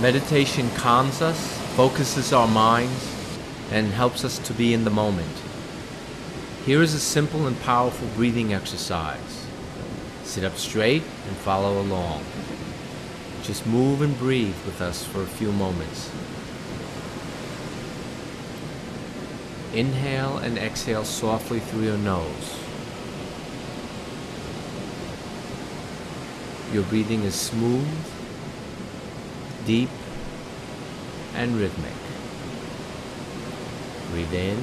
[0.00, 3.12] Meditation calms us, focuses our minds,
[3.72, 5.36] and helps us to be in the moment.
[6.64, 9.44] Here is a simple and powerful breathing exercise.
[10.22, 12.22] Sit up straight and follow along.
[13.42, 16.12] Just move and breathe with us for a few moments.
[19.74, 22.60] Inhale and exhale softly through your nose.
[26.72, 27.88] Your breathing is smooth,
[29.68, 29.90] deep,
[31.34, 31.92] and rhythmic.
[34.10, 34.56] Breathe in,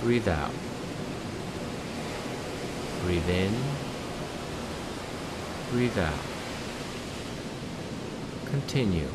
[0.00, 0.52] breathe out.
[3.02, 3.52] Breathe in,
[5.72, 6.14] breathe out.
[8.48, 9.08] Continue.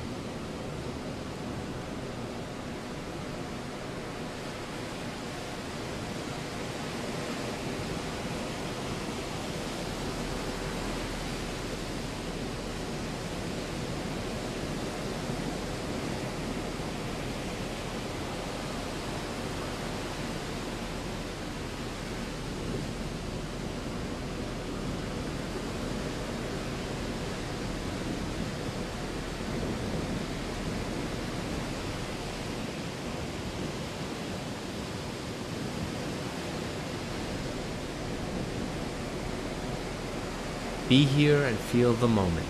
[40.91, 42.45] Be here and feel the moment.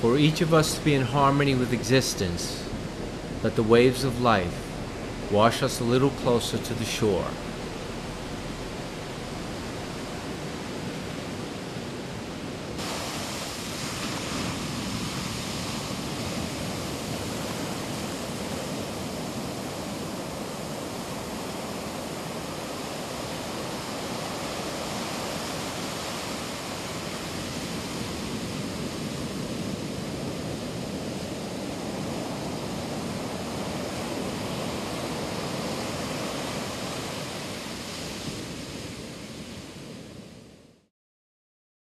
[0.00, 2.68] For each of us to be in harmony with existence,
[3.44, 4.52] let the waves of life
[5.30, 7.28] wash us a little closer to the shore.